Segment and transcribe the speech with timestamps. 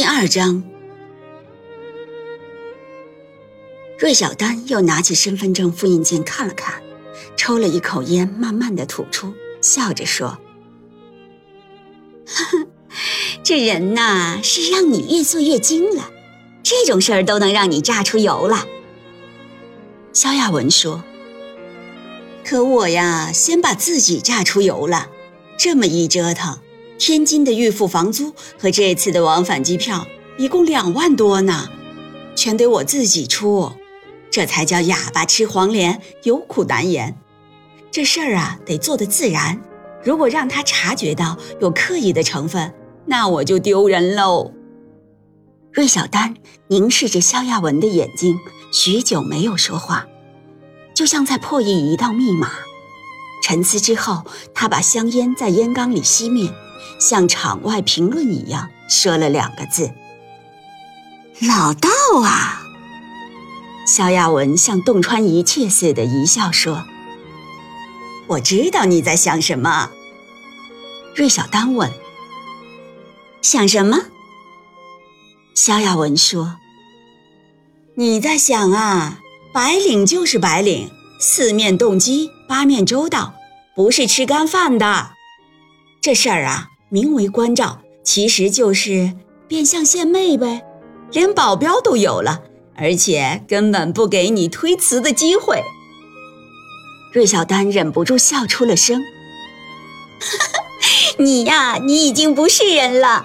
[0.00, 0.62] 第二章，
[3.98, 6.82] 芮小丹又拿起身份证复印件看了看，
[7.36, 10.38] 抽了一口烟，慢慢的吐出，笑着说
[13.44, 16.10] ：“这人呐，是让你越做越精了，
[16.62, 18.66] 这种事儿都能让你榨出油了。”
[20.14, 21.04] 萧亚文说
[22.42, 25.10] ：“可我呀，先把自己榨出油了，
[25.58, 26.58] 这么一折腾。”
[27.00, 30.06] 天津的预付房租和这次的往返机票
[30.36, 31.70] 一共两万多呢，
[32.36, 33.72] 全得我自己出，
[34.30, 37.16] 这才叫哑巴吃黄连，有苦难言。
[37.90, 39.58] 这事儿啊，得做得自然。
[40.04, 42.70] 如果让他察觉到有刻意的成分，
[43.06, 44.52] 那我就丢人喽。
[45.72, 46.34] 芮小丹
[46.68, 48.38] 凝视着萧亚文的眼睛，
[48.74, 50.06] 许久没有说话，
[50.94, 52.50] 就像在破译一道密码。
[53.42, 54.24] 沉思之后，
[54.54, 56.52] 他把香烟在烟缸里熄灭。
[56.98, 59.90] 像场外评论一样说了两个字
[61.40, 61.88] ：“老道
[62.22, 62.62] 啊。”
[63.86, 66.84] 萧亚文像洞穿一切似的一笑说
[68.28, 69.90] ：“我知道你在想什么。”
[71.16, 71.90] 芮小丹问
[73.40, 73.98] ：“想什么？”
[75.56, 76.56] 萧亚文说
[77.96, 79.20] ：“你在想啊，
[79.52, 83.34] 白领就是白领，四面动机，八面周到，
[83.76, 85.12] 不是吃干饭的。
[86.02, 89.12] 这事儿啊。”名为关照，其实就是
[89.46, 90.64] 变相献媚呗，
[91.12, 92.42] 连保镖都有了，
[92.74, 95.62] 而且根本不给你推辞的机会。
[97.12, 99.00] 芮小丹忍不住笑出了声
[101.18, 103.24] ：“你呀，你已经不是人了。”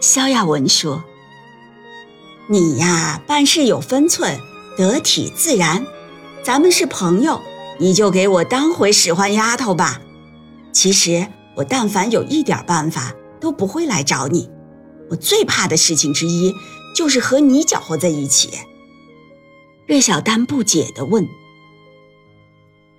[0.00, 1.02] 萧亚文说
[2.46, 4.38] ：“你呀，办事有分寸，
[4.78, 5.84] 得体自然。
[6.44, 7.42] 咱们是朋友，
[7.82, 10.00] 你就给我当回使唤丫头吧。
[10.72, 14.48] 其实。”我但凡有一点办法，都不会来找你。
[15.10, 16.54] 我最怕的事情之一，
[16.96, 18.48] 就是和你搅和在一起。
[19.86, 21.28] 芮小丹不解地问：“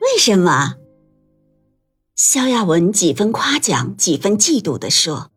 [0.02, 0.76] 为什么？”
[2.16, 5.32] 萧亚文几分夸奖，几分嫉妒地说：“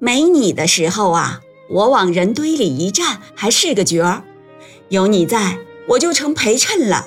[0.00, 1.40] 没你的时候啊，
[1.70, 4.24] 我往人堆里一站，还是个角儿；
[4.88, 5.60] 有你在，
[5.90, 7.06] 我就成陪衬了。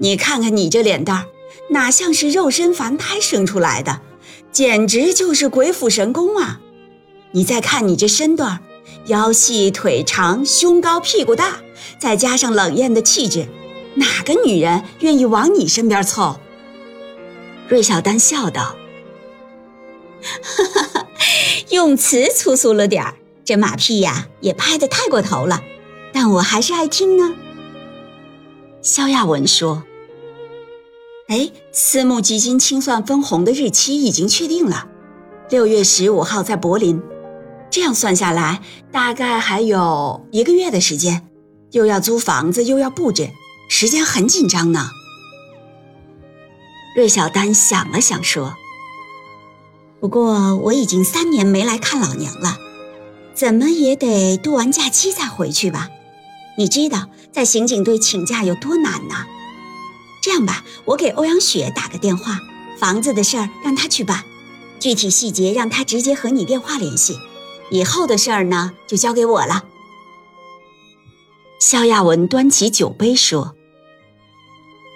[0.00, 1.26] 你看看你这脸蛋儿，
[1.70, 4.00] 哪像是肉身凡胎生出来的？”
[4.52, 6.60] 简直就是鬼斧神工啊！
[7.30, 8.58] 你再看你这身段，
[9.06, 11.60] 腰细腿长，胸高屁股大，
[12.00, 13.46] 再加上冷艳的气质，
[13.94, 16.40] 哪个女人愿意往你身边凑？
[17.68, 18.74] 芮小丹笑道
[20.20, 21.06] ：“哈哈哈，
[21.68, 25.62] 用词粗俗了点儿，这马屁呀也拍得太过头了，
[26.12, 27.34] 但我还是爱听呢。”
[28.82, 29.84] 萧亚文说。
[31.30, 34.88] 哎，私募基金清算分红的日期已经确定了，
[35.48, 37.00] 六月十五号在柏林。
[37.70, 38.60] 这样算下来，
[38.90, 41.28] 大概还有一个月的时间，
[41.70, 43.30] 又要租房子，又要布置，
[43.68, 44.90] 时间很紧张呢。
[46.96, 48.56] 芮小丹想了想说
[50.02, 52.56] ：“不过我已经三年没来看老娘了，
[53.34, 55.90] 怎么也得度完假期再回去吧？
[56.58, 59.14] 你知道在刑警队请假有多难呢？”
[60.22, 62.38] 这样吧，我给欧阳雪打个电话，
[62.78, 64.24] 房子的事儿让她去办，
[64.78, 67.18] 具体细节让她直接和你电话联系。
[67.70, 69.64] 以后的事儿呢，就交给我了。
[71.58, 73.54] 萧亚文端起酒杯说：“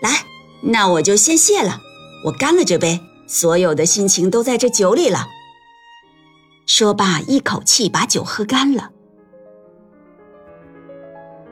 [0.02, 0.26] 来，
[0.62, 1.80] 那我就先谢了。
[2.26, 5.28] 我干了这杯，所有的心情都在这酒里了。”
[6.66, 8.90] 说罢，一口气把酒喝干了。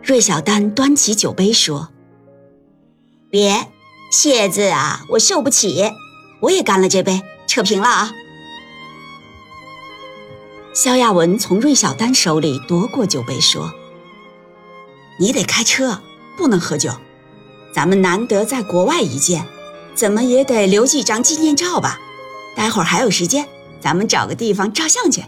[0.02, 1.92] 芮小丹端起酒杯说。
[3.32, 3.67] 别，
[4.11, 5.90] 谢字啊，我受不起。
[6.40, 8.12] 我也干了这杯，扯平了啊。
[10.75, 13.73] 萧亚文从芮小丹手里夺过酒杯，说
[15.19, 16.02] ：“你得开车，
[16.37, 16.93] 不能喝酒。
[17.73, 19.46] 咱们难得在国外一见，
[19.94, 21.99] 怎么也得留几张纪念照吧？
[22.55, 23.49] 待会儿还有时间，
[23.81, 25.25] 咱们找个地方照相去。”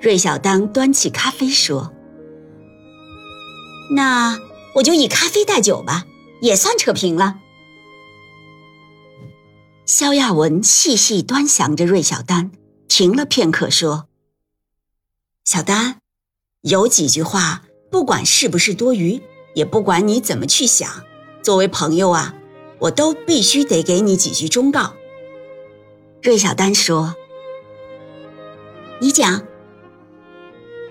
[0.00, 1.90] 芮小丹端起咖啡说
[3.96, 4.38] ：“那
[4.76, 6.04] 我就以咖啡代酒吧。”
[6.40, 7.38] 也算扯平了。
[9.86, 12.52] 萧亚文细细端详着芮小丹，
[12.86, 14.06] 停了片刻，说
[15.44, 15.98] ：“小丹，
[16.62, 19.20] 有几句话，不管是不是多余，
[19.54, 20.88] 也不管你怎么去想，
[21.42, 22.34] 作为朋友啊，
[22.78, 24.94] 我都必须得给你几句忠告。”
[26.22, 27.16] 芮小丹说
[29.00, 29.44] ：“你讲。”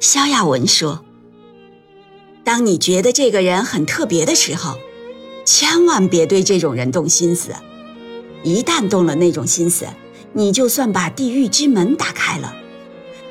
[0.01, 1.05] 萧亚文说
[2.43, 4.77] ：“当你觉得这个人很特别的时候，
[5.51, 7.49] 千万别对这种人动心思。
[8.43, 9.87] 一旦动了那种心思，
[10.31, 12.55] 你就算把地狱之门打开了，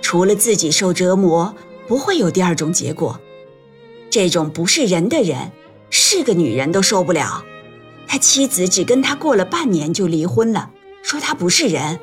[0.03, 1.55] 除了自己受折磨，
[1.87, 3.21] 不会有第二种结果。
[4.11, 5.53] 这种不是人的人，
[5.91, 7.45] 是个女人都受不了。
[8.09, 10.73] 他妻子只跟他过了半年就离婚了，
[11.05, 12.01] 说他不是人。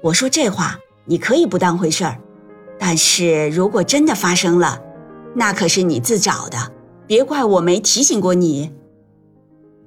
[0.00, 2.18] 我说这话，你可以不当回事儿。”
[2.80, 4.80] 但是如果真的发生了，
[5.34, 6.72] 那可是你自找的，
[7.06, 8.72] 别怪我没提醒过你。”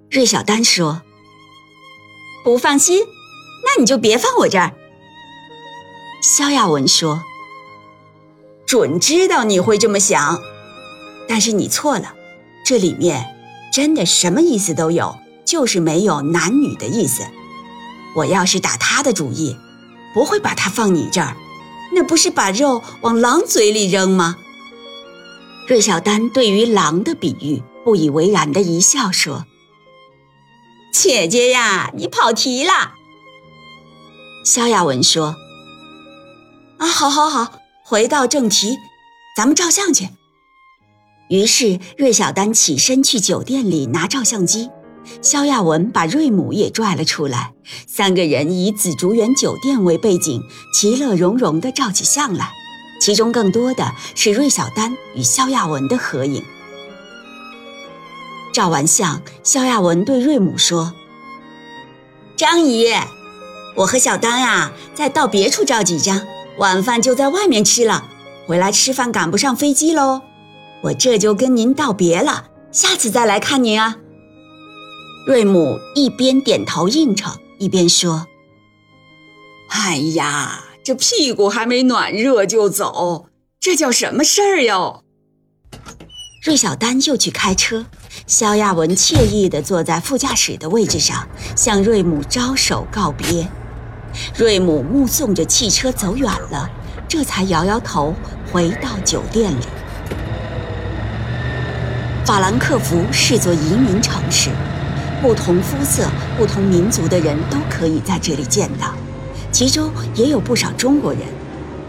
[0.09, 1.01] 芮小丹说。
[2.43, 3.03] “不放心，
[3.65, 4.73] 那你就别放我这儿。”
[6.21, 7.23] 萧亚文说。
[8.65, 10.41] “准知道你会这么想，
[11.27, 12.13] 但是你错了，
[12.65, 13.25] 这里面
[13.73, 17.23] 真的什么意思都有，就是没有男女的意思。
[18.15, 19.57] 我要是打他的主意，
[20.13, 21.35] 不会把他放你这儿。”
[21.91, 24.37] 那不是把肉往狼嘴里扔吗？
[25.67, 29.47] 芮小丹对于狼的比喻不以为然的一笑说
[30.91, 32.93] ：“姐姐呀，你跑题了。”
[34.45, 35.35] 萧亚文说
[36.79, 38.77] ：“啊，好，好，好，回到正题，
[39.35, 40.09] 咱们照相去。”
[41.29, 44.69] 于是芮小丹起身去酒店里拿照相机。
[45.21, 47.53] 萧亚文把瑞母也拽了出来，
[47.87, 50.41] 三个人以紫竹园酒店为背景，
[50.73, 52.51] 其乐融融地照起相来。
[53.01, 56.43] 其中更多的是芮小丹与萧亚文的合影。
[58.51, 60.93] 照完相，肖亚文对瑞母说
[62.35, 62.87] ：“张姨，
[63.75, 66.25] 我和小丹啊，再到别处照几张，
[66.57, 68.05] 晚饭就在外面吃了。
[68.47, 70.21] 回来吃饭赶不上飞机喽，
[70.81, 73.97] 我这就跟您道别了，下次再来看您啊。”
[75.27, 78.25] 瑞母一边点头应承，一边说
[79.69, 83.27] ：“哎呀，这屁股还没暖热就走，
[83.59, 85.03] 这叫什么事儿哟？”
[86.41, 87.85] 芮小丹又去开车，
[88.27, 93.47] 萧亚文惬意地坐在副驾驶的位置上，向瑞姆招手告别。
[94.35, 96.69] 瑞姆目送着汽车走远了，
[97.07, 98.13] 这才摇摇头，
[98.51, 99.63] 回到酒店里。
[102.25, 104.49] 法兰克福是座移民城市。
[105.21, 108.93] 不同肤色、不同民族的人都可以在这里见到，
[109.51, 111.21] 其中也有不少中国人。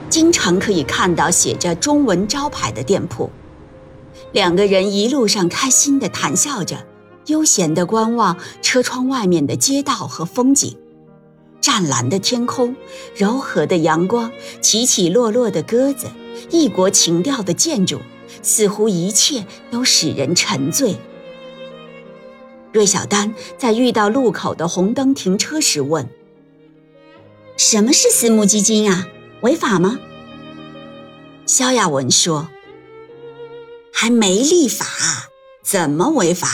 [0.09, 3.31] 经常可以看到写着中文招牌的店铺。
[4.33, 6.87] 两个人一路上开心地谈笑着，
[7.27, 10.77] 悠闲地观望车窗外面的街道和风景。
[11.61, 12.75] 湛蓝的天空，
[13.15, 14.31] 柔和的阳光，
[14.61, 16.07] 起起落落的鸽子，
[16.49, 18.01] 异国情调的建筑，
[18.43, 20.97] 似乎一切都使人沉醉。
[22.73, 26.09] 芮小丹在遇到路口的红灯停车时问
[27.59, 29.09] ：“什么是私募基金啊？
[29.41, 29.99] 违法吗？”
[31.47, 32.49] 萧亚文说
[33.93, 34.87] ：“还没立法，
[35.63, 36.49] 怎么违法？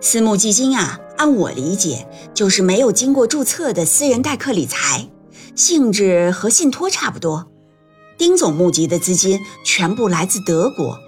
[0.00, 5.08] 私募基金啊，按我理解就是没有经过注册的私人代客理财，
[5.54, 7.46] 性质和信托差不多。
[8.16, 10.98] 丁总募集的资金全部来自德国，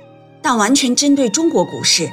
[0.43, 2.09] 但完全针对中国股市。”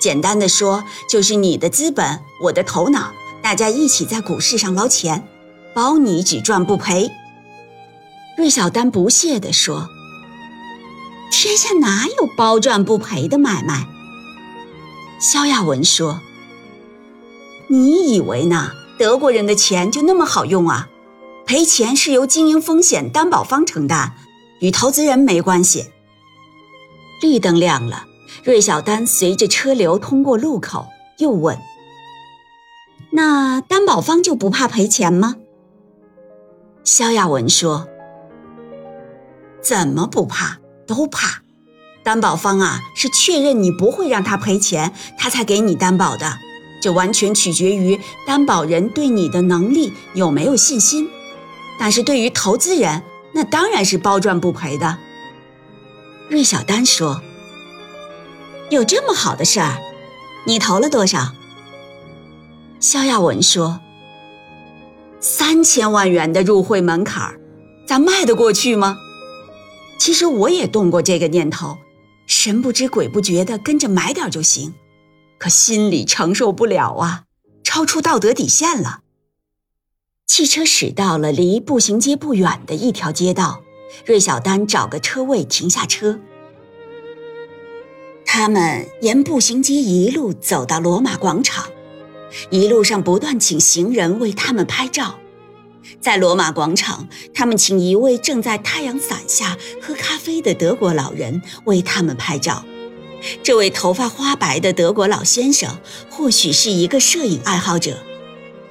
[0.00, 5.26] 简单的说，就是你的资本，我的头脑，大家一起在股市上捞钱，
[5.74, 7.10] 包你只赚不赔。
[8.36, 9.88] 芮小丹不屑地说
[11.30, 13.86] ：“天下哪有包赚不赔的买卖？”
[15.20, 16.20] 萧亚文说
[17.68, 18.72] ：“你以为呢？
[18.98, 20.88] 德国人的钱就那么好用啊？
[21.46, 24.14] 赔钱是由经营风险担保方承担，
[24.60, 25.90] 与投资人没关系。”
[27.22, 28.04] 绿灯亮了。
[28.44, 30.86] 芮小丹随着车流通过路口，
[31.18, 31.58] 又问
[33.10, 35.36] ：“那担保方就不怕赔钱吗？”
[36.84, 37.88] 萧亚文说
[39.60, 40.58] ：“怎么不怕？
[40.88, 41.42] 都怕。
[42.02, 46.38] 担保方啊，是确认你不会让他赔钱，他才给你担保的。
[46.80, 51.08] 这完全取决于担保人对你的能力有没有信心。
[51.78, 53.02] 但是对于投资人，
[53.34, 54.98] 那当然是包赚不赔的。”
[56.30, 57.20] 芮小丹说。
[58.70, 59.78] 有这么好的事儿，
[60.46, 61.32] 你投了多少？
[62.80, 63.80] 肖亚文说
[65.20, 67.34] ：“三千万元的入会门槛，
[67.86, 68.98] 咱迈得过去吗？”
[70.08, 71.76] 其实我也动过这个念头，
[72.26, 74.72] 神不知鬼不觉的跟着买点就行。
[75.36, 77.24] 可心里承受不了啊，
[77.62, 79.00] 超出道德底线了。
[80.26, 83.60] 汽车驶到了离步行街不远的一条街道，
[84.06, 86.18] 芮小丹找个车位停下车。
[88.24, 91.66] 他们沿步行街一路走到罗马广场，
[92.48, 95.18] 一路上不断请行人为他们拍照。
[96.00, 102.64] 在罗马广场，他们请一位正在太阳伞下喝咖啡的德国老人为他们拍照。
[103.42, 105.78] 这位头发花白的德国老先生
[106.08, 107.98] 或许是一个摄影爱好者，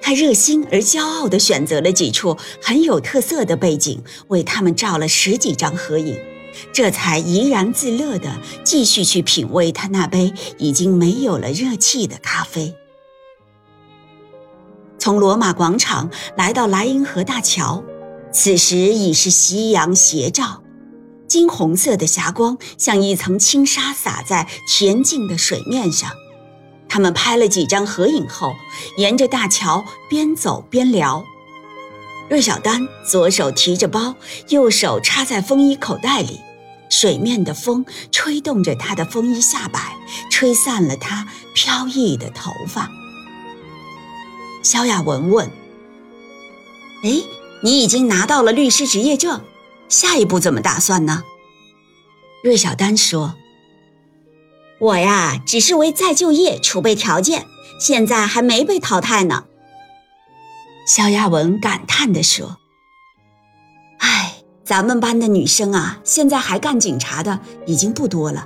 [0.01, 6.17] 他热心而骄傲地选择了几处很有特色的背景，为他们照了十几张合影，
[6.71, 12.74] 这才怡然自乐地继续去品味他那杯已经没有了热气的咖啡。
[15.07, 17.81] 从罗马广场来到莱茵河大桥，
[18.33, 20.61] 此时已是夕阳斜照。
[21.29, 26.11] 金红色的霞光像一层轻纱洒在恬静的水面上。
[26.89, 28.51] 他们拍了几张合影后，
[28.97, 31.23] 沿着大桥边走边聊。
[32.29, 34.15] 芮小丹左手提着包，
[34.49, 36.41] 右手插在风衣口袋里，
[36.89, 39.95] 水面的风吹动着她的风衣下摆，
[40.29, 42.91] 吹散了她飘逸的头发。
[44.67, 45.50] 萧亚文问
[47.01, 47.24] ：“哎，
[47.62, 49.41] 你已经拿到了律师执业证？”
[49.88, 51.24] 下一步怎么打算呢？
[52.43, 53.36] 芮小丹说
[54.81, 57.45] ：“我呀，只是为再就业储备条件，
[57.79, 59.45] 现在还没被淘汰呢。”
[60.86, 62.57] 萧亚文感叹地说
[64.00, 68.45] ：“哎，咱们班的女生啊，现在还干警察的已经不多了，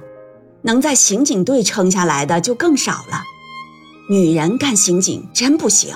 [0.61, 3.23] 能在刑警队撑下来的就更少了。
[4.09, 5.95] 女人干刑警真不行，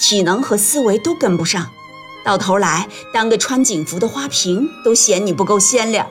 [0.00, 1.70] 体能和思维都跟不上。”
[2.24, 6.06] 到头来当个穿警服的花瓶都嫌你不够鲜亮，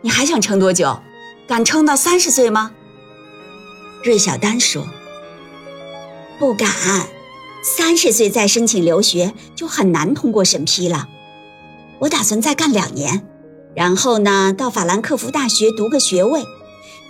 [0.00, 1.00] 你还想撑多久？
[1.48, 2.70] 敢撑到三十岁吗？
[4.04, 4.86] 芮小丹说
[6.38, 6.68] ：“不敢，
[7.64, 11.08] 三十岁再申请留学就很难通过审批了。
[11.98, 13.26] 我打算再干两年，
[13.74, 16.44] 然后呢到法兰克福大学读个学位，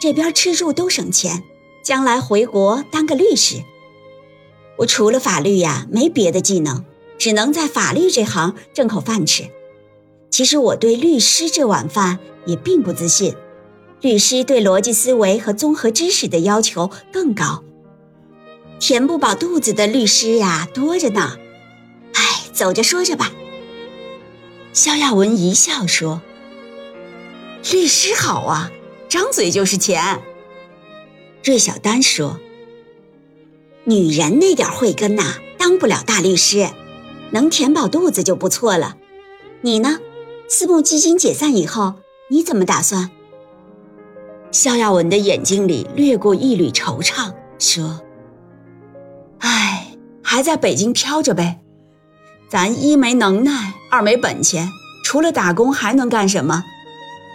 [0.00, 1.42] 这边吃住都省钱，
[1.82, 3.62] 将来回国当个律师。
[4.78, 6.84] 我除了法律呀，没别的技能。”
[7.20, 9.50] 只能在法律这行挣口饭吃。
[10.30, 13.36] 其实我对律师这碗饭也并不自信，
[14.00, 17.62] 律师对逻辑思维和综合知识的要求更高，
[18.78, 21.36] 填不饱肚子的律师呀多着呢。
[22.14, 22.22] 哎，
[22.54, 23.30] 走着说着吧。
[24.72, 26.22] 萧亚文一笑说
[27.70, 28.72] ：“律师好啊，
[29.10, 30.22] 张嘴就是钱。”
[31.42, 32.38] 芮小丹说
[33.84, 36.68] ：“女人那点慧根呐，当不了大律师。”
[37.32, 38.96] 能填饱肚子就不错了，
[39.60, 40.00] 你呢？
[40.48, 41.94] 私募基金解散以后，
[42.28, 43.08] 你怎么打算？
[44.50, 48.00] 肖亚文的眼睛里掠过一缕惆怅，说
[49.38, 51.60] ：“唉，还在北京飘着呗。
[52.48, 54.68] 咱一没能耐，二没本钱，
[55.04, 56.64] 除了打工还能干什么？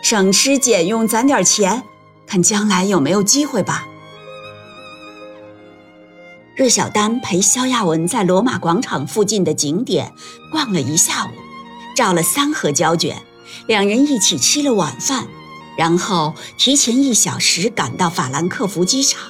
[0.03, 1.83] 省吃俭用攒点钱，
[2.27, 3.87] 看将来有没有机会吧。”
[6.55, 10.13] 芮小丹陪萧亚文在罗马广场附近的景点
[10.49, 11.29] 逛了一下午，
[11.97, 13.21] 照了三盒胶卷，
[13.67, 15.27] 两人一起吃了晚饭，
[15.77, 19.21] 然后提前一小时赶到法兰克福机场。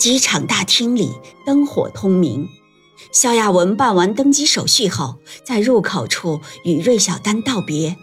[0.00, 1.12] 机场大厅里
[1.46, 2.48] 灯火通明，
[3.12, 7.96] 萧亚文办完登机手续后，在入口处与芮小丹道别。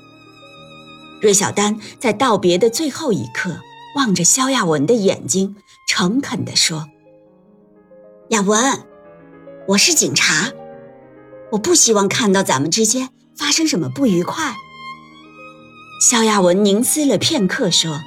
[1.21, 3.59] 芮小丹在道别的最后一刻，
[3.97, 5.57] 望着萧亚文的眼睛，
[5.89, 6.87] 诚恳地说。
[8.29, 8.83] 亚文，
[9.67, 10.51] 我是警察，
[11.51, 14.55] 我不希望看到咱们之间发生什么不愉快。
[16.01, 18.01] 肖亚文凝思了片刻，说：“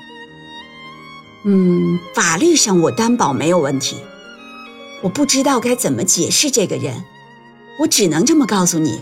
[1.46, 3.98] 嗯，法律上我担保没有问题。
[5.02, 7.04] 我不知道该怎么解释这个人，
[7.78, 9.00] 我只能这么告诉你：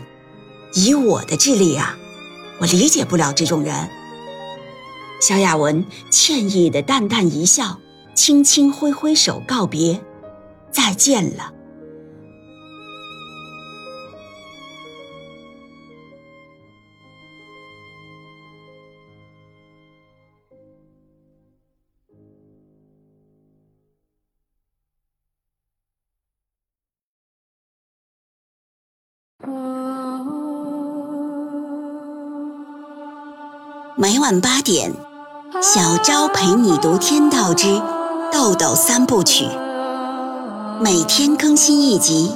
[0.74, 1.96] 以我的智力啊，
[2.60, 3.88] 我理解不了这种人。”
[5.22, 7.80] 肖亚文歉意的淡淡一笑，
[8.14, 10.04] 轻轻挥挥手告别。
[10.70, 11.52] 再见了。
[33.98, 34.92] 每晚八点，
[35.62, 37.80] 小昭陪你读《天道之
[38.30, 39.44] 豆豆三部曲》。
[40.82, 42.30] 每天更新一集，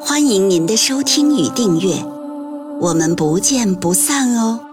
[0.00, 2.04] 欢迎您的收听与订阅，
[2.80, 4.65] 我们不见不散哦。